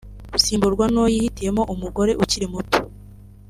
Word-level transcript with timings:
*Gusimburwa 0.33 0.85
n’uwo 0.87 1.09
yihitiyemo(umugore 1.13 2.11
ukiri 2.23 2.47
muto 2.53 2.79